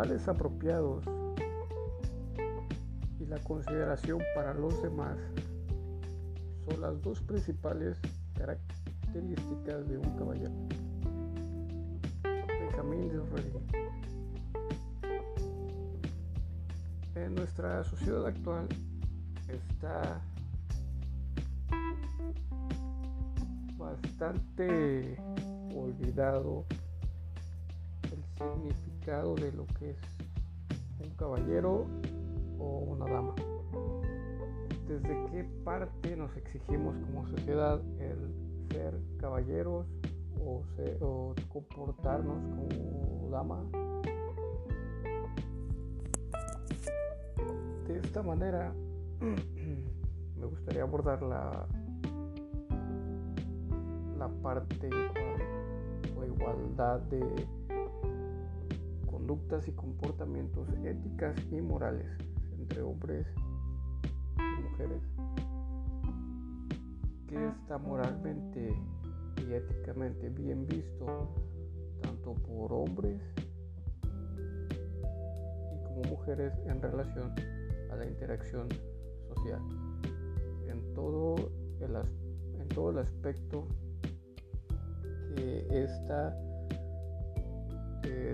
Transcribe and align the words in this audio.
modales 0.00 0.28
apropiados 0.28 1.04
y 3.18 3.26
la 3.26 3.38
consideración 3.40 4.18
para 4.34 4.54
los 4.54 4.80
demás 4.82 5.18
son 6.64 6.80
las 6.80 7.02
dos 7.02 7.20
principales 7.20 7.98
características 8.34 9.86
de 9.86 9.98
un 9.98 10.16
caballero. 10.16 10.54
Benjamín 12.22 13.10
Disraeli. 13.10 13.52
En 17.14 17.34
nuestra 17.34 17.84
sociedad 17.84 18.26
actual 18.26 18.68
está 19.48 20.22
bastante 23.76 25.18
olvidado 25.74 26.64
el 28.04 28.24
significado 28.38 28.89
de 29.10 29.50
lo 29.50 29.66
que 29.66 29.90
es 29.90 29.96
un 31.00 31.10
caballero 31.16 31.84
o 32.60 32.78
una 32.78 33.06
dama. 33.06 33.34
¿Desde 34.86 35.26
qué 35.32 35.44
parte 35.64 36.14
nos 36.16 36.36
exigimos 36.36 36.94
como 37.06 37.26
sociedad 37.26 37.80
el 37.98 38.68
ser 38.70 38.94
caballeros 39.18 39.86
o, 40.38 41.34
comportarnos 41.48 42.38
como 42.54 43.28
dama? 43.32 43.64
De 47.88 47.98
esta 47.98 48.22
manera 48.22 48.72
me 50.38 50.46
gustaría 50.46 50.82
abordar 50.82 51.20
la, 51.22 51.66
la 54.16 54.28
parte 54.40 54.88
o 56.16 56.24
igualdad 56.24 57.00
de 57.00 57.59
conductas 59.30 59.68
y 59.68 59.72
comportamientos 59.72 60.68
éticas 60.84 61.36
y 61.52 61.60
morales 61.60 62.10
entre 62.58 62.82
hombres 62.82 63.24
y 64.36 64.62
mujeres 64.62 65.02
que 67.28 67.46
está 67.46 67.78
moralmente 67.78 68.74
y 69.36 69.52
éticamente 69.52 70.30
bien 70.30 70.66
visto 70.66 71.32
tanto 72.02 72.34
por 72.34 72.72
hombres 72.72 73.22
y 74.02 75.84
como 75.84 76.02
mujeres 76.08 76.52
en 76.66 76.82
relación 76.82 77.32
a 77.92 77.94
la 77.94 78.06
interacción 78.06 78.66
social. 79.28 79.60
En 80.66 80.92
todo 80.92 81.36
el, 81.78 81.94
en 82.60 82.68
todo 82.74 82.90
el 82.90 82.98
aspecto 82.98 83.68
que 85.36 85.84
esta 85.84 86.36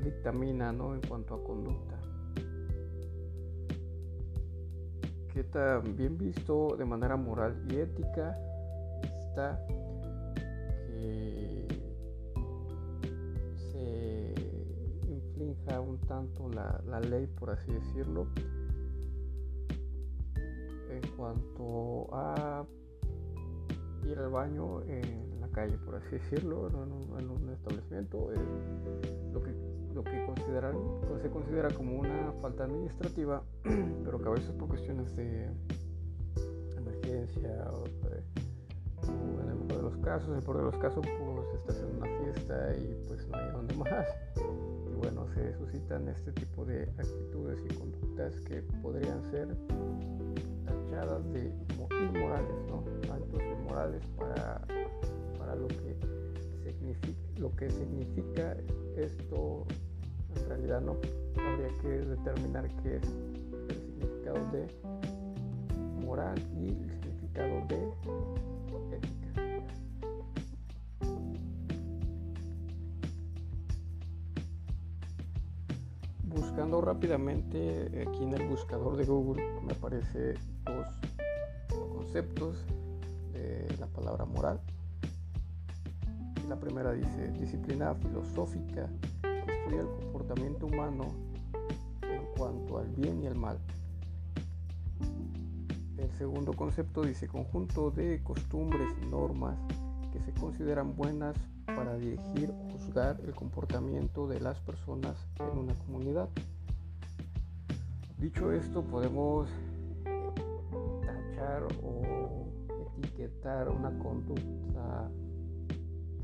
dictamina 0.01 0.73
¿no? 0.73 0.95
en 0.95 1.01
cuanto 1.03 1.35
a 1.35 1.45
conducta. 1.45 1.99
Que 5.33 5.45
también 5.45 6.17
visto 6.17 6.77
de 6.77 6.85
manera 6.85 7.17
moral 7.17 7.63
y 7.69 7.77
ética 7.77 8.39
está 9.03 9.61
que 10.87 11.67
se 13.71 14.35
inflinja 15.09 15.81
un 15.81 15.99
tanto 16.01 16.49
la, 16.49 16.81
la 16.87 17.01
ley, 17.01 17.27
por 17.27 17.51
así 17.51 17.71
decirlo, 17.71 18.29
en 20.91 21.03
cuanto 21.17 22.09
a 22.13 22.65
ir 24.07 24.19
al 24.19 24.31
baño 24.31 24.83
en 24.83 25.36
calle, 25.57 25.79
por 25.79 25.95
así 25.95 26.11
decirlo, 26.11 26.69
en 26.69 27.31
un, 27.31 27.51
establecimiento, 27.51 28.31
eh, 28.31 28.37
lo, 29.33 29.43
que, 29.43 29.55
lo 29.95 30.05
que 30.05 30.27
consideran, 30.27 30.77
se 31.23 31.31
considera 31.31 31.71
como 31.71 31.99
una 31.99 32.31
falta 32.43 32.65
administrativa, 32.65 33.43
pero 34.05 34.21
que 34.21 34.29
a 34.29 34.33
veces 34.33 34.53
por 34.53 34.69
cuestiones 34.69 35.17
de 35.17 35.49
emergencia 36.77 37.71
o, 37.73 37.87
en 39.41 39.49
el 39.49 39.57
mejor 39.57 39.77
de 39.77 39.83
los 39.83 39.97
casos, 40.05 40.29
en 40.29 40.35
el 40.37 40.43
peor 40.43 40.59
de 40.59 40.65
los 40.65 40.77
casos, 40.77 41.07
pues 41.07 41.55
estás 41.55 41.81
en 41.81 41.97
una 41.97 42.07
fiesta 42.19 42.77
y 42.77 43.07
pues 43.09 43.27
no 43.29 43.39
hay 43.39 43.51
donde 43.51 43.75
más. 43.77 44.07
Y 44.37 44.95
bueno, 44.95 45.27
se 45.35 45.55
suscitan 45.55 46.07
este 46.09 46.33
tipo 46.33 46.67
de 46.67 46.83
actitudes 46.83 47.61
y 47.65 47.75
conductas 47.75 48.39
que 48.43 48.63
podrían 48.83 49.25
ser 49.31 49.57
tachadas 50.67 51.33
de 51.33 51.51
inmorales, 51.91 52.57
¿no? 52.69 52.85
Actos 53.11 53.43
inmorales 53.59 54.03
para, 54.19 54.61
lo, 55.55 55.69
que 55.69 55.97
significa, 56.65 57.21
lo 57.39 57.51
que 57.55 57.71
significa 57.71 58.57
esto, 58.97 59.67
en 60.35 60.49
realidad 60.49 60.81
no 60.81 60.97
habría 61.37 61.69
que 61.81 61.89
determinar 61.89 62.69
qué 62.83 62.97
es 62.97 63.05
el 63.69 63.77
significado 63.77 64.51
de 64.53 64.67
moral 66.05 66.39
y 66.59 66.69
el 66.69 66.91
significado 66.91 67.67
de 67.69 67.77
ética. 68.97 69.27
Buscando 76.25 76.81
rápidamente 76.81 78.07
aquí 78.09 78.23
en 78.23 78.35
el 78.35 78.49
buscador 78.49 78.97
de 78.97 79.05
Google 79.05 79.43
me 79.63 79.73
aparece 79.73 80.35
dos 80.65 80.87
conceptos 81.93 82.57
de 83.33 83.77
la 83.79 83.87
palabra 83.87 84.25
moral. 84.25 84.61
La 86.49 86.55
primera 86.55 86.93
dice 86.93 87.33
disciplina 87.33 87.93
filosófica 87.97 88.89
que 89.23 89.53
estudia 89.53 89.81
el 89.81 89.89
comportamiento 89.89 90.67
humano 90.67 91.07
en 92.03 92.25
cuanto 92.39 92.79
al 92.79 92.87
bien 92.91 93.21
y 93.23 93.27
al 93.27 93.35
mal. 93.35 93.59
El 95.99 96.11
segundo 96.19 96.53
concepto 96.53 97.03
dice 97.03 97.27
conjunto 97.27 97.91
de 97.91 98.23
costumbres 98.23 98.89
y 99.03 99.07
normas 99.07 99.59
que 100.13 100.21
se 100.21 100.33
consideran 100.35 100.95
buenas 100.95 101.37
para 101.67 101.97
dirigir 101.97 102.51
o 102.51 102.71
juzgar 102.71 103.19
el 103.25 103.35
comportamiento 103.35 104.29
de 104.29 104.41
las 104.41 104.61
personas 104.61 105.17
en 105.41 105.59
una 105.59 105.75
comunidad. 105.75 106.29
Dicho 108.19 108.53
esto, 108.53 108.85
podemos 108.85 109.49
tachar 111.05 111.65
o 111.83 112.47
etiquetar 112.99 113.69
una 113.69 113.91
conducta 113.99 115.11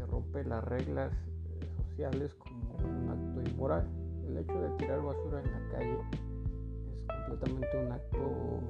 rompe 0.06 0.44
las 0.44 0.62
reglas 0.64 1.12
eh, 1.12 1.66
sociales 1.76 2.34
como 2.34 2.76
un 2.76 3.08
acto 3.08 3.50
inmoral. 3.50 3.86
El 4.26 4.38
hecho 4.38 4.60
de 4.60 4.70
tirar 4.76 5.02
basura 5.02 5.42
en 5.42 5.52
la 5.52 5.70
calle 5.70 5.98
es 6.10 7.26
completamente 7.26 7.84
un 7.84 7.92
acto 7.92 8.60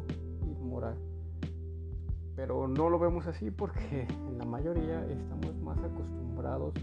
inmoral. 0.47 0.97
Pero 2.37 2.67
no 2.67 2.89
lo 2.89 2.99
vemos 2.99 3.27
así 3.27 3.51
porque 3.51 4.07
en 4.09 4.39
la 4.39 4.45
mayoría 4.45 5.07
estamos 5.07 5.55
más 5.63 5.79
acostumbrados 5.79 6.75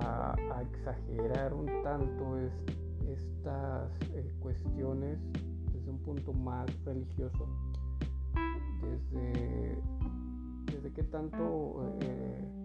a, 0.00 0.36
exagerar 0.72 1.52
un 1.52 1.66
tanto 1.82 2.38
estas 3.06 3.90
eh, 4.14 4.32
cuestiones 4.40 5.18
desde 5.72 5.90
un 5.90 5.98
punto 5.98 6.32
más 6.32 6.66
religioso 6.84 7.46
desde, 8.84 9.78
desde 10.66 10.92
qué 10.92 11.02
tanto 11.04 11.96
eh, 12.00 12.63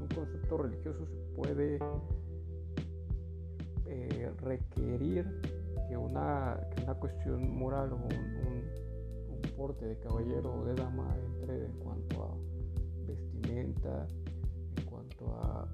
un 0.00 0.08
concepto 0.08 0.58
religioso 0.58 1.06
se 1.06 1.16
puede 1.34 1.78
eh, 3.86 4.32
requerir 4.42 5.26
que 5.88 5.96
una, 5.96 6.60
que 6.74 6.82
una 6.82 6.94
cuestión 6.94 7.56
moral 7.56 7.92
o 7.92 7.96
un, 7.96 8.80
porte 9.56 9.84
de 9.84 9.98
caballero 9.98 10.54
o 10.54 10.64
de 10.64 10.74
dama 10.74 11.14
entre 11.22 11.66
en 11.66 11.72
cuanto 11.80 12.22
a 12.22 12.34
vestimenta, 13.06 14.06
en 14.76 14.84
cuanto 14.86 15.26
a 15.34 15.68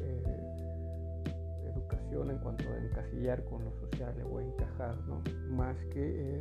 eh, 0.00 1.64
educación, 1.74 2.30
en 2.30 2.38
cuanto 2.38 2.68
a 2.68 2.78
encasillar 2.78 3.44
con 3.46 3.64
lo 3.64 3.72
social 3.80 4.14
o 4.30 4.40
encajar, 4.40 4.96
¿no? 5.08 5.22
más 5.48 5.76
que 5.86 6.40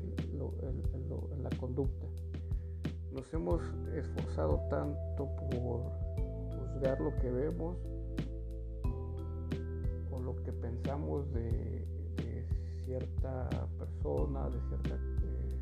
la 1.42 1.50
conducta 1.58 2.06
nos 3.12 3.34
hemos 3.34 3.62
esforzado 3.94 4.60
tanto 4.70 5.36
por 5.50 5.82
juzgar 6.74 7.00
lo 7.00 7.16
que 7.18 7.30
vemos 7.30 7.78
o 10.12 10.20
lo 10.20 10.36
que 10.44 10.52
pensamos 10.54 11.32
de, 11.34 11.86
cierta 12.86 13.50
persona, 13.80 14.50
de 14.50 14.60
cierta 14.68 14.96
eh, 15.24 15.60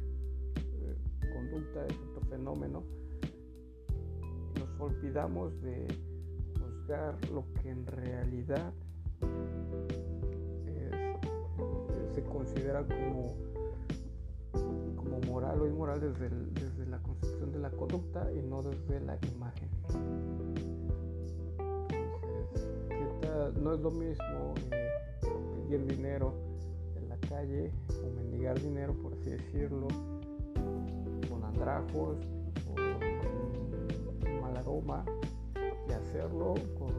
eh, 0.81 0.95
conducta, 1.33 1.83
de 1.83 1.93
cierto 1.93 2.21
fenómeno. 2.29 2.83
Nos 4.57 4.79
olvidamos 4.79 5.61
de 5.61 5.87
juzgar 6.59 7.15
lo 7.31 7.45
que 7.53 7.69
en 7.69 7.85
realidad 7.85 8.73
se 12.13 12.23
considera 12.23 12.83
como 12.83 13.35
como 14.95 15.19
moral 15.27 15.61
o 15.61 15.67
inmoral 15.67 15.99
desde, 15.99 16.29
desde 16.29 16.85
la 16.87 16.97
concepción 16.99 17.51
de 17.51 17.59
la 17.59 17.69
conducta 17.69 18.31
y 18.33 18.41
no 18.41 18.61
desde 18.61 18.99
la 19.01 19.17
imagen. 19.33 19.69
No 23.57 23.73
es 23.73 23.79
lo 23.79 23.91
mismo 23.91 24.53
eh, 24.71 24.89
pedir 25.67 25.85
dinero 25.85 26.33
en 26.95 27.09
la 27.09 27.17
calle 27.27 27.71
o 28.03 28.09
mendigar 28.15 28.59
dinero, 28.59 28.93
por 28.93 29.13
así 29.13 29.31
decirlo, 29.31 29.87
con 31.29 31.43
andrajos 31.43 32.17
o 32.67 34.41
mal 34.41 34.57
aroma 34.57 35.03
y 35.87 35.91
hacerlo 35.91 36.53
con 36.77 36.89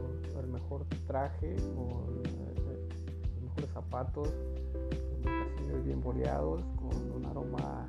el 0.43 0.47
mejor 0.47 0.85
traje, 1.07 1.55
con 1.75 2.21
eh, 2.25 2.53
los 2.55 3.43
mejores 3.43 3.69
zapatos, 3.73 4.29
con 4.29 5.33
mocasines 5.33 5.85
bien 5.85 6.01
boleados, 6.01 6.63
con 6.75 7.11
un 7.11 7.25
aroma 7.25 7.87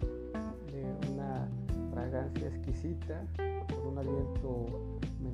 de 0.71 1.11
una 1.13 1.49
fragancia 1.93 2.49
exquisita, 2.49 3.27
con 3.69 3.93
un 3.93 3.99
aliento 3.99 4.67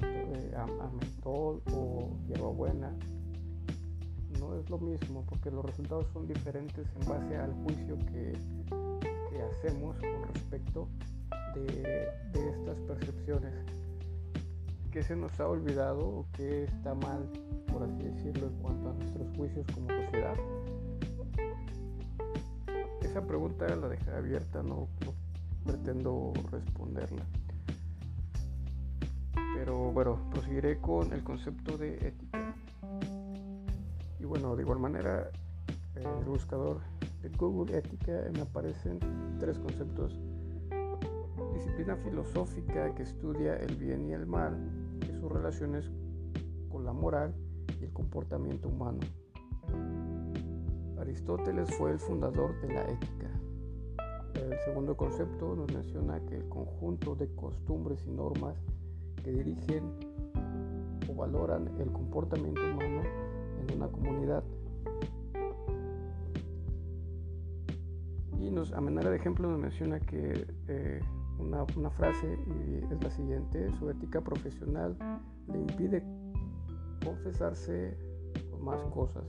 eh, 0.02 0.54
a, 0.56 0.66
mentol 0.90 1.62
o 1.74 2.10
hierbabuena 2.26 2.94
no 4.38 4.54
es 4.54 4.68
lo 4.70 4.78
mismo 4.78 5.24
porque 5.28 5.50
los 5.50 5.64
resultados 5.64 6.06
son 6.12 6.26
diferentes 6.26 6.86
en 7.00 7.08
base 7.08 7.36
al 7.36 7.52
juicio 7.64 7.98
que, 8.12 8.32
hacemos 9.38 9.96
con 9.98 10.34
respecto 10.34 10.88
de, 11.54 12.08
estas 12.34 12.76
percepciones. 12.80 13.54
¿Qué 14.90 15.02
se 15.02 15.14
nos 15.14 15.38
ha 15.38 15.46
olvidado 15.46 16.00
o 16.00 16.26
qué 16.32 16.64
está 16.64 16.94
mal, 16.94 17.30
por 17.72 17.84
así 17.84 18.02
decirlo, 18.02 18.48
en 18.48 18.54
cuanto 18.54 18.90
a 18.90 18.94
nuestros 18.94 19.36
juicios 19.36 19.66
como 19.72 19.88
sociedad? 19.88 20.34
Esa 23.02 23.24
pregunta 23.24 23.66
la 23.76 23.88
dejé 23.88 24.10
abierta, 24.10 24.62
no, 24.62 24.88
no 25.04 25.14
pretendo 25.64 26.32
responderla. 26.50 27.24
Pero 29.54 29.92
bueno, 29.92 30.18
proseguiré 30.30 30.78
con 30.78 31.12
el 31.12 31.22
concepto 31.22 31.76
de 31.78 31.94
ética. 31.94 32.27
Y 34.20 34.24
bueno, 34.24 34.56
de 34.56 34.62
igual 34.62 34.80
manera, 34.80 35.30
en 35.94 36.06
el 36.06 36.24
buscador 36.24 36.80
de 37.22 37.28
Google 37.30 37.76
Ética 37.76 38.12
me 38.32 38.40
aparecen 38.40 38.98
tres 39.38 39.58
conceptos. 39.58 40.18
Disciplina 41.54 41.96
filosófica 41.96 42.94
que 42.94 43.02
estudia 43.04 43.56
el 43.56 43.76
bien 43.76 44.08
y 44.08 44.12
el 44.12 44.26
mal 44.26 44.56
y 45.02 45.12
sus 45.12 45.30
relaciones 45.30 45.90
con 46.68 46.84
la 46.84 46.92
moral 46.92 47.34
y 47.80 47.84
el 47.84 47.92
comportamiento 47.92 48.68
humano. 48.68 48.98
Aristóteles 50.98 51.72
fue 51.76 51.92
el 51.92 51.98
fundador 51.98 52.60
de 52.60 52.74
la 52.74 52.82
ética. 52.82 53.30
El 54.34 54.58
segundo 54.64 54.96
concepto 54.96 55.54
nos 55.54 55.72
menciona 55.72 56.20
que 56.26 56.36
el 56.36 56.48
conjunto 56.48 57.14
de 57.14 57.28
costumbres 57.34 58.04
y 58.06 58.10
normas 58.10 58.56
que 59.22 59.30
dirigen 59.30 59.92
o 61.08 61.14
valoran 61.14 61.68
el 61.78 61.90
comportamiento 61.92 62.60
humano 62.62 62.97
en 63.68 63.76
una 63.76 63.88
comunidad. 63.88 64.44
Y 68.40 68.50
nos, 68.50 68.72
a 68.72 68.80
manera 68.80 69.10
de 69.10 69.16
ejemplo 69.16 69.48
nos 69.50 69.58
menciona 69.58 70.00
que 70.00 70.46
eh, 70.68 71.00
una, 71.38 71.64
una, 71.76 71.90
frase 71.90 72.38
es 72.90 73.02
la 73.02 73.10
siguiente, 73.10 73.70
su 73.78 73.90
ética 73.90 74.20
profesional 74.20 74.96
le 75.48 75.58
impide 75.58 76.02
confesarse 77.04 77.96
con 78.50 78.64
más 78.64 78.82
cosas. 78.92 79.24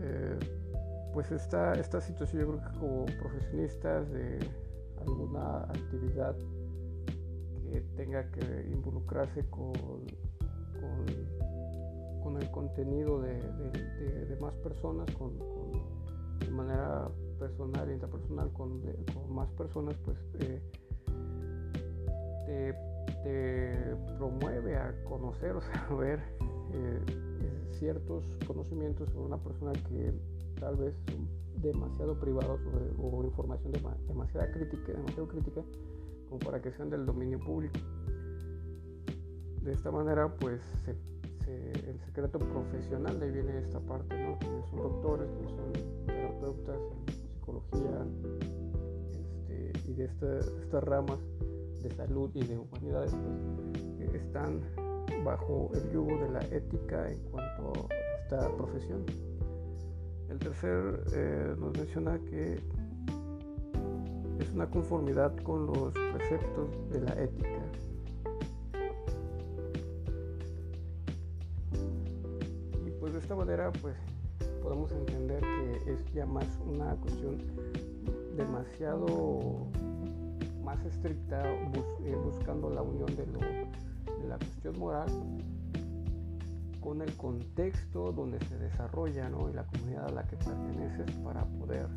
Eh, 0.00 0.38
pues 1.14 1.30
esta, 1.30 1.72
esta 1.74 2.00
situación 2.00 2.42
yo 2.42 2.48
creo 2.48 2.72
que 2.72 2.78
como 2.78 3.04
profesionistas 3.06 4.10
de 4.10 4.38
alguna 5.00 5.58
actividad 5.62 6.36
que 7.70 7.80
tenga 7.96 8.28
que 8.30 8.68
involucrarse 8.72 9.48
con, 9.48 9.72
el 12.40 12.50
contenido 12.50 13.20
de, 13.20 14.36
más 14.40 14.54
personas, 14.56 15.08
con, 15.14 15.32
de 16.40 16.50
manera 16.50 17.08
personal, 17.38 17.90
interpersonal, 17.90 18.52
con, 18.52 18.80
más 19.30 19.48
personas, 19.52 19.96
pues 20.04 20.18
eh, 20.40 20.60
te, 23.22 23.96
promueve 24.16 24.76
a 24.76 24.94
conocer 25.04 25.52
o 25.56 25.60
saber 25.60 26.20
eh, 26.72 27.00
ciertos 27.72 28.24
conocimientos 28.46 29.08
sobre 29.10 29.26
una 29.26 29.38
persona 29.38 29.72
que 29.88 30.12
tal 30.60 30.76
vez 30.76 30.94
son 31.06 31.28
demasiado 31.60 32.18
privados 32.18 32.60
o, 32.98 33.24
información 33.24 33.72
demasiado 34.08 34.52
crítica, 34.52 34.92
demasiado 34.92 35.28
crítica 35.28 35.62
como 36.28 36.38
para 36.38 36.60
que 36.60 36.70
sean 36.72 36.90
del 36.90 37.06
dominio 37.06 37.38
público. 37.40 37.78
De 39.62 39.72
esta 39.72 39.90
manera, 39.90 40.28
pues 40.40 40.60
el 41.46 42.00
secreto 42.06 42.38
profesional, 42.38 43.18
de 43.20 43.26
ahí 43.26 43.32
viene 43.32 43.58
esta 43.58 43.80
parte, 43.80 44.16
¿no? 44.16 44.38
Quienes 44.38 44.66
son 44.70 44.78
doctores, 44.82 45.28
quienes 45.30 45.52
son 45.52 46.06
terapeutas 46.06 46.76
en 46.76 47.14
psicología 47.34 48.06
este, 49.48 49.90
y 49.90 49.94
de 49.94 50.04
estas 50.04 50.84
ramas 50.84 51.18
de 51.82 51.90
salud 51.90 52.30
y 52.34 52.44
de 52.46 52.58
humanidades, 52.58 53.12
pues, 53.12 54.14
están 54.14 54.60
bajo 55.24 55.70
el 55.74 55.90
yugo 55.90 56.16
de 56.18 56.30
la 56.30 56.40
ética 56.46 57.10
en 57.10 57.18
cuanto 57.30 57.72
a 57.90 58.22
esta 58.22 58.56
profesión. 58.56 59.04
El 60.30 60.38
tercer 60.38 61.04
eh, 61.12 61.54
nos 61.58 61.76
menciona 61.76 62.18
que 62.30 62.60
es 64.40 64.50
una 64.52 64.68
conformidad 64.68 65.36
con 65.42 65.66
los 65.66 65.92
preceptos 65.92 66.90
de 66.90 67.00
la 67.00 67.12
ética. 67.22 67.60
Esta 73.24 73.36
manera 73.36 73.72
pues 73.80 73.96
podemos 74.62 74.92
entender 74.92 75.40
que 75.40 75.92
es 75.94 76.12
ya 76.12 76.26
más 76.26 76.46
una 76.66 76.94
cuestión 76.96 77.38
demasiado 78.36 79.66
más 80.62 80.84
estricta 80.84 81.42
eh, 81.42 82.14
buscando 82.22 82.68
la 82.68 82.82
unión 82.82 83.06
de, 83.16 83.24
de 83.24 84.28
la 84.28 84.36
cuestión 84.36 84.78
moral 84.78 85.08
con 86.82 87.00
el 87.00 87.16
contexto 87.16 88.12
donde 88.12 88.38
se 88.40 88.58
desarrolla 88.58 89.30
¿no? 89.30 89.48
y 89.48 89.54
la 89.54 89.64
comunidad 89.64 90.04
a 90.08 90.12
la 90.12 90.22
que 90.24 90.36
perteneces 90.36 91.10
para 91.24 91.46
poder 91.46 91.88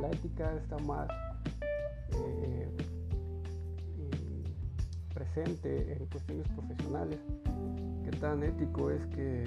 la 0.00 0.10
ética 0.10 0.56
está 0.56 0.76
más 0.78 1.08
eh, 2.10 2.68
presente 5.12 5.92
en 5.92 6.06
cuestiones 6.06 6.46
profesionales. 6.48 7.18
¿Qué 8.04 8.10
tan 8.18 8.42
ético 8.42 8.90
es 8.90 9.04
que, 9.08 9.44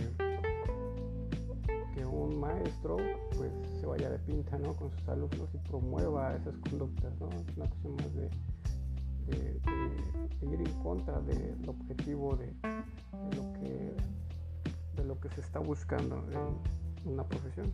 que 1.94 2.06
un 2.06 2.40
maestro 2.40 2.98
pues 3.36 3.52
se 3.80 3.86
vaya 3.86 4.10
de 4.10 4.20
pinta 4.20 4.58
con 4.58 4.92
sus 4.92 5.08
alumnos 5.10 5.50
y 5.54 5.58
promueva 5.70 6.36
esas 6.36 6.56
conductas? 6.58 7.14
¿no? 7.20 7.30
Es 7.30 7.58
una 7.58 7.68
cuestión 7.68 7.96
más 7.96 8.14
de, 8.16 8.30
ir 10.42 10.62
en 10.62 10.84
contra 10.84 11.20
del 11.22 11.68
objetivo 11.68 12.36
de, 12.36 12.54
lo 13.36 13.54
que, 13.54 13.96
de 14.96 15.06
lo 15.06 15.20
que 15.20 15.30
se 15.30 15.42
está 15.42 15.60
buscando 15.60 16.24
en 16.32 17.12
una 17.12 17.24
profesión 17.24 17.74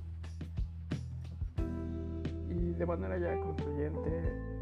de 2.82 2.88
manera 2.88 3.16
ya 3.20 3.40
concluyente, 3.42 4.10
no 4.60 4.61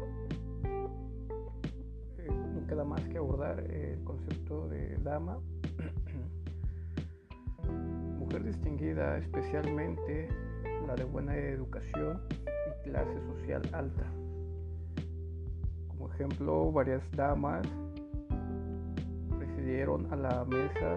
queda 2.70 2.84
más 2.84 3.02
que 3.08 3.18
abordar 3.18 3.58
el 3.68 4.00
concepto 4.04 4.68
de 4.68 4.96
dama, 4.98 5.38
mujer 8.16 8.44
distinguida 8.44 9.18
especialmente 9.18 10.28
la 10.86 10.94
de 10.94 11.02
buena 11.02 11.36
educación 11.36 12.22
y 12.30 12.88
clase 12.88 13.20
social 13.26 13.62
alta. 13.72 14.06
Como 15.88 16.12
ejemplo, 16.12 16.70
varias 16.70 17.02
damas 17.16 17.66
presidieron 19.36 20.06
a 20.12 20.16
la 20.16 20.44
mesa 20.44 20.96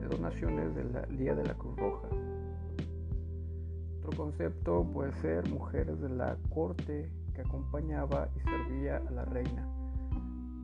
de 0.00 0.06
donaciones 0.08 0.72
del 0.76 1.18
Día 1.18 1.34
de 1.34 1.44
la 1.44 1.54
Cruz 1.54 1.76
Roja. 1.78 2.08
Concepto 4.16 4.84
puede 4.84 5.12
ser 5.20 5.48
mujeres 5.50 6.00
de 6.00 6.08
la 6.08 6.36
corte 6.48 7.10
que 7.34 7.40
acompañaba 7.42 8.28
y 8.34 8.40
servía 8.40 8.96
a 8.96 9.10
la 9.12 9.24
reina, 9.26 9.68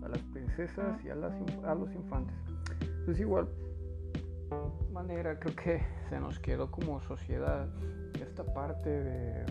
a 0.04 0.08
las 0.08 0.22
princesas 0.32 1.02
y 1.04 1.08
a, 1.08 1.14
a 1.14 1.74
los 1.74 1.92
infantes. 1.92 2.36
Pues 3.04 3.18
igual 3.20 3.48
manera 4.92 5.38
creo 5.38 5.56
que 5.56 5.82
se 6.08 6.20
nos 6.20 6.38
quedó 6.38 6.70
como 6.70 7.00
sociedad 7.02 7.68
esta 8.20 8.44
parte 8.44 8.88
de 8.88 9.44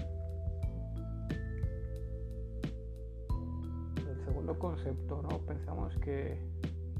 del 4.05 4.25
segundo 4.25 4.57
concepto, 4.57 5.21
¿no? 5.21 5.39
Pensamos 5.39 5.95
que 5.97 6.37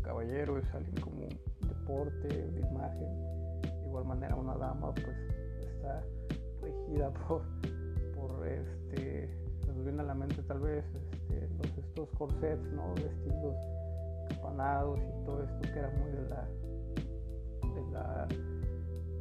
caballero 0.02 0.58
es 0.58 0.74
alguien 0.74 0.96
como 1.02 1.28
deporte, 1.62 2.28
de 2.28 2.60
imagen, 2.60 3.62
de 3.62 3.86
igual 3.88 4.06
manera 4.06 4.36
una 4.36 4.56
dama 4.56 4.94
pues 4.94 5.18
está 5.62 6.04
regida 6.62 7.12
por, 7.28 7.44
por 8.16 8.48
este, 8.48 9.30
nos 9.68 9.84
viene 9.84 10.02
a 10.02 10.06
la 10.06 10.14
mente 10.14 10.42
tal 10.44 10.60
vez 10.60 10.84
estos 11.94 12.10
corsets, 12.18 12.64
¿no? 12.72 12.96
Vestidos 12.96 13.56
capanados 14.30 15.00
y 15.00 15.26
todo 15.26 15.44
esto 15.44 15.62
que 15.62 15.80
era 15.80 15.92
muy 15.92 16.10
de 16.10 16.28
la, 16.28 16.48
de 17.76 17.92
la, 17.92 18.28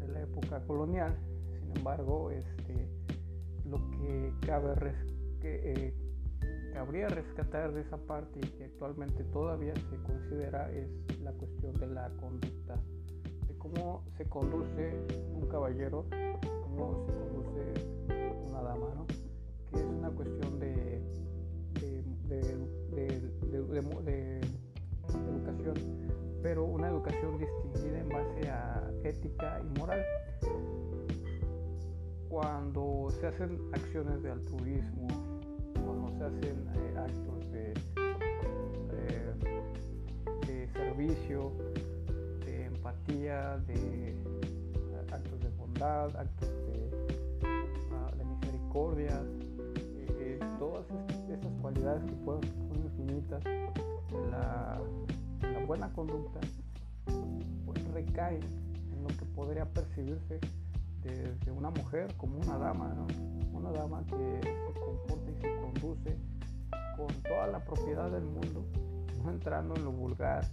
de 0.00 0.08
la 0.08 0.22
época 0.22 0.60
colonial. 0.66 1.14
Sin 1.60 1.76
embargo, 1.76 2.30
este, 2.30 2.88
lo 3.66 3.76
que 3.90 4.32
cabe 4.46 4.94
que, 5.40 5.72
eh, 5.72 5.94
cabría 6.72 7.08
rescatar 7.08 7.74
de 7.74 7.82
esa 7.82 7.98
parte 7.98 8.40
y 8.42 8.48
que 8.56 8.64
actualmente 8.64 9.22
todavía 9.24 9.74
se 9.74 9.96
considera 10.04 10.70
es 10.72 10.88
la 11.20 11.32
cuestión 11.32 11.74
de 11.74 11.88
la 11.88 12.08
conducta, 12.16 12.80
de 13.48 13.58
cómo 13.58 14.02
se 14.16 14.24
conduce 14.30 14.94
un 15.34 15.46
caballero, 15.46 16.06
cómo 16.62 17.04
se 17.06 17.12
conduce 17.12 17.86
una 18.48 18.62
dama, 18.62 18.94
¿no? 18.94 19.06
que 19.06 19.76
es 19.78 19.84
una 19.84 20.10
cuestión 20.10 20.58
de, 20.58 21.21
de, 22.32 23.20
educación, 25.12 25.74
pero 26.42 26.64
una 26.64 26.88
educación 26.88 27.38
distinguida 27.38 28.00
en 28.00 28.08
base 28.08 28.50
a 28.50 28.90
ética 29.04 29.60
y 29.60 29.66
moral. 29.78 30.02
Cuando 32.28 33.08
se 33.20 33.26
hacen 33.26 33.58
acciones 33.72 34.22
de 34.22 34.30
altruismo, 34.30 35.08
cuando 35.74 36.08
se 36.18 36.24
hacen 36.24 36.66
eh, 36.74 36.94
actos 36.96 37.52
de, 37.52 37.74
de, 40.46 40.68
servicio, 40.68 41.52
de 42.46 42.64
empatía, 42.66 43.58
de 43.66 44.16
actos 45.12 45.40
de 45.40 45.48
bondad, 45.50 46.16
actos 46.16 46.48
de, 46.48 46.90
ah, 47.92 48.10
misericordia, 48.24 49.22
eh, 49.22 49.38
eh, 49.38 49.41
todas 50.62 50.86
esas 51.28 51.52
cualidades 51.60 52.04
que 52.04 52.12
pueden, 52.24 52.42
son 52.68 52.84
infinitas, 52.84 53.42
la, 54.30 54.80
buena 55.66 55.92
conducta, 55.92 56.38
pues 57.66 57.92
recae 57.92 58.38
en 58.38 59.02
lo 59.02 59.08
que 59.08 59.24
podría 59.34 59.64
percibirse 59.64 60.38
de, 61.02 61.50
una 61.50 61.70
mujer 61.70 62.14
como 62.16 62.38
una 62.38 62.58
dama, 62.58 62.94
Una 63.52 63.72
dama 63.72 64.04
que 64.06 64.40
se 64.40 64.80
comporta 64.80 65.30
y 65.32 65.40
se 65.40 65.60
conduce 65.60 66.16
con 66.96 67.08
toda 67.22 67.48
la 67.48 67.64
propiedad 67.64 68.08
del 68.12 68.24
mundo, 68.24 68.64
no 69.24 69.30
entrando 69.32 69.74
en 69.74 69.84
lo 69.84 69.90
vulgar, 69.90 70.44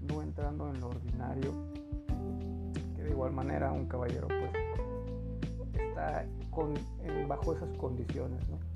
no 0.00 0.22
entrando 0.22 0.70
en 0.70 0.80
lo 0.80 0.88
ordinario, 0.88 1.52
que 2.96 3.04
de 3.04 3.10
igual 3.10 3.32
manera 3.32 3.70
un 3.70 3.86
caballero 3.86 4.26
pues 4.26 4.50
está 5.80 6.26
bajo 7.28 7.54
esas 7.54 7.76
condiciones, 7.78 8.42
Y 8.48 8.71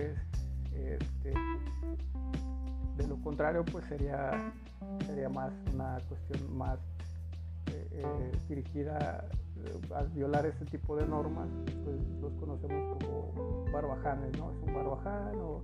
pues 0.00 0.18
este, 0.74 1.34
de 2.96 3.08
lo 3.08 3.16
contrario 3.22 3.64
pues 3.64 3.84
sería 3.86 4.52
sería 5.06 5.28
más 5.28 5.52
una 5.72 5.98
cuestión 6.08 6.56
más 6.56 6.78
eh, 7.66 8.32
dirigida 8.48 9.28
a 9.94 10.02
violar 10.04 10.46
este 10.46 10.64
tipo 10.64 10.96
de 10.96 11.06
normas, 11.06 11.48
pues 11.84 11.96
los 12.22 12.32
conocemos 12.40 12.96
como 12.96 13.64
barbajanes, 13.70 14.36
¿no? 14.38 14.52
Es 14.52 14.58
un 14.66 14.74
barbaján 14.74 15.34
o, 15.38 15.62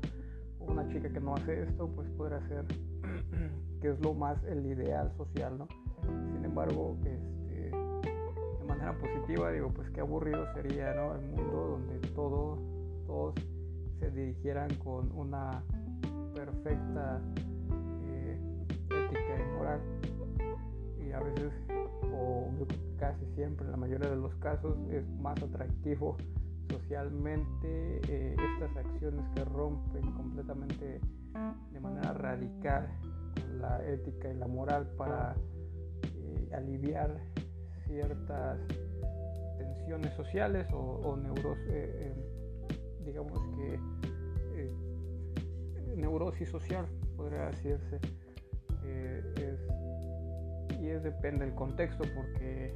una 0.61 0.87
chica 0.89 1.09
que 1.09 1.21
no 1.21 1.35
hace 1.35 1.63
esto, 1.63 1.89
pues 1.95 2.09
podrá 2.11 2.47
ser 2.49 2.65
que 3.81 3.89
es 3.89 4.01
lo 4.01 4.13
más 4.13 4.37
el 4.45 4.67
ideal 4.67 5.11
social, 5.17 5.57
¿no? 5.57 5.69
Sin 6.03 6.45
embargo, 6.45 6.99
este, 7.05 7.71
de 7.71 8.65
manera 8.67 8.93
positiva, 8.99 9.51
digo, 9.53 9.71
pues 9.73 9.89
qué 9.91 10.01
aburrido 10.01 10.45
sería, 10.53 10.93
¿no? 10.93 11.15
El 11.15 11.23
mundo 11.23 11.79
donde 11.79 12.09
todo, 12.09 12.59
todos 13.07 13.35
se 14.01 14.11
dirigieran 14.11 14.75
con 14.77 15.11
una 15.13 15.63
perfecta 16.35 17.21
eh, 18.05 18.39
ética 18.91 19.41
y 19.41 19.57
moral. 19.57 19.81
Y 21.07 21.13
a 21.13 21.21
veces 21.21 21.53
o 22.13 22.49
casi 22.99 23.25
siempre, 23.35 23.67
en 23.67 23.73
la 23.73 23.77
mayoría 23.77 24.09
de 24.09 24.17
los 24.17 24.35
casos, 24.37 24.77
es 24.91 25.07
más 25.21 25.41
atractivo 25.43 26.17
socialmente 26.71 28.01
eh, 28.09 28.37
estas 28.55 28.77
acciones 28.77 29.25
que 29.35 29.45
rompen 29.45 30.13
completamente 30.13 31.01
de 31.73 31.81
manera 31.81 32.13
radical 32.15 32.89
la 33.59 33.85
ética 33.87 34.31
y 34.31 34.37
la 34.37 34.47
moral 34.47 34.87
para 34.97 35.37
eh, 36.03 36.51
aliviar 36.55 37.21
ciertas 37.87 38.59
tensiones 39.59 40.13
sociales 40.15 40.67
o, 40.73 41.17
neuros, 41.17 41.59
eh, 41.69 42.15
digamos 43.07 43.41
que 43.57 43.81
neurosis 45.97 46.49
social 46.51 46.87
podría 47.17 47.47
decirse 47.47 47.99
es 48.85 49.61
y 50.81 50.89
es 50.89 51.03
depende 51.03 51.45
del 51.45 51.55
contexto 51.55 52.05
porque 52.15 52.75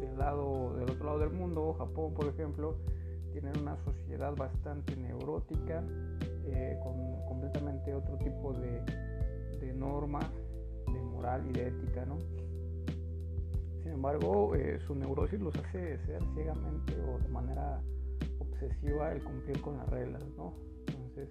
del 0.00 0.16
lado 0.16 0.74
del 0.76 0.90
otro 0.90 1.06
lado 1.06 1.18
del 1.18 1.30
mundo 1.30 1.74
Japón 1.74 2.14
por 2.14 2.26
ejemplo 2.26 2.76
tiene 3.32 3.50
una 3.60 3.76
sociedad 3.84 4.34
bastante 4.36 4.96
neurótica 4.96 5.82
eh, 6.46 6.78
con 6.82 7.26
completamente 7.26 7.92
otro 7.94 8.16
tipo 8.18 8.52
de, 8.52 8.80
normas 9.74 10.30
de 10.86 11.00
moral 11.00 11.44
y 11.48 11.52
de 11.52 11.68
ética 11.68 12.04
¿no? 12.04 12.18
sin 13.82 13.92
embargo 13.92 14.54
eh, 14.54 14.78
su 14.86 14.94
neurosis 14.94 15.40
los 15.40 15.54
hace 15.56 15.98
ser 15.98 16.22
ciegamente 16.34 16.94
o 17.02 17.18
de 17.18 17.28
manera 17.28 17.82
obsesiva 18.66 19.12
el 19.12 19.22
cumplir 19.22 19.60
con 19.60 19.76
las 19.76 19.88
reglas 19.88 20.22
¿no? 20.36 20.54
entonces 20.86 21.28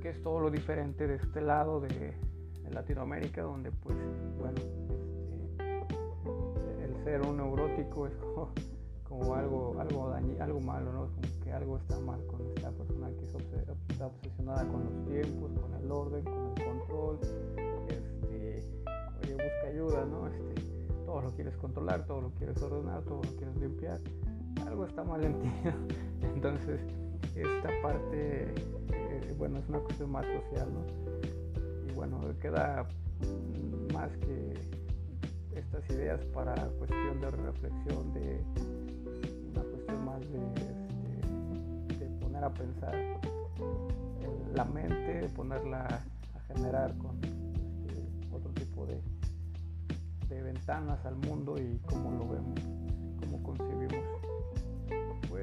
que 0.00 0.10
es 0.10 0.22
todo 0.22 0.40
lo 0.40 0.50
diferente 0.50 1.06
de 1.06 1.16
este 1.16 1.40
lado 1.40 1.80
de 1.80 2.14
Latinoamérica, 2.70 3.42
donde 3.42 3.70
pues, 3.70 3.96
bueno, 4.38 4.58
este, 5.58 6.84
el 6.84 7.04
ser 7.04 7.22
un 7.22 7.36
neurótico 7.38 8.06
es 8.06 8.14
como, 9.04 9.34
algo, 9.34 9.80
algo, 9.80 10.12
algo 10.12 10.60
malo, 10.60 10.92
¿no? 10.92 11.06
Como 11.06 11.42
que 11.42 11.52
algo 11.52 11.78
está 11.78 11.98
mal 12.00 12.24
con 12.26 12.42
esta 12.54 12.70
persona 12.70 13.08
que 13.10 13.24
está 13.92 14.06
obsesionada 14.06 14.68
con 14.68 14.84
los 14.84 15.06
tiempos, 15.06 15.50
con 15.58 15.74
el 15.74 15.90
orden, 15.90 16.24
con 16.24 16.34
el 16.34 16.64
control, 16.64 17.18
este, 17.88 18.62
oye, 19.22 19.32
busca 19.32 19.68
ayuda, 19.68 20.04
¿no? 20.04 20.26
Este, 20.26 20.62
todo 21.06 21.22
lo 21.22 21.30
quieres 21.32 21.56
controlar, 21.56 22.04
todo 22.06 22.20
lo 22.20 22.30
quieres 22.30 22.60
ordenar, 22.60 23.02
todo 23.04 23.22
lo 23.22 23.36
quieres 23.36 23.56
limpiar, 23.56 24.00
algo 24.64 24.86
está 24.86 25.04
mal 25.04 25.24
en 25.24 25.38
ti, 25.40 25.50
Entonces, 26.34 26.80
esta 27.34 27.68
parte, 27.82 28.54
eh, 28.92 29.34
bueno, 29.38 29.58
es 29.58 29.68
una 29.68 29.80
cuestión 29.80 30.10
más 30.10 30.24
social, 30.26 30.68
¿no? 30.72 31.16
bueno, 31.96 32.20
queda 32.40 32.86
más 33.94 34.10
que 34.18 34.54
estas 35.54 35.88
ideas 35.90 36.22
para 36.26 36.54
cuestión 36.78 37.20
de 37.20 37.30
reflexión, 37.30 38.12
de 38.12 38.44
una 39.50 39.62
cuestión 39.62 40.04
más 40.04 40.20
de, 40.20 40.38
este, 41.88 42.06
poner 42.20 42.44
a 42.44 42.52
pensar 42.52 42.94
la 44.54 44.64
mente, 44.66 45.28
ponerla 45.34 45.86
a 46.34 46.40
generar 46.52 46.96
con 46.98 47.16
este, 47.24 48.02
otro 48.30 48.50
tipo 48.52 48.84
de, 48.84 49.00
de 50.28 50.42
ventanas 50.42 51.04
al 51.06 51.16
mundo 51.16 51.56
y 51.58 51.78
cómo 51.86 52.10
lo 52.10 52.28
vemos, 52.28 52.60
cómo 53.20 53.42
concebimos. 53.42 54.04